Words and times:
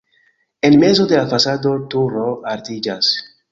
En 0.63 0.79
mezo 0.83 1.05
de 1.11 1.19
la 1.19 1.27
fasado 1.35 1.75
turo 1.93 2.27
altiĝas. 2.57 3.15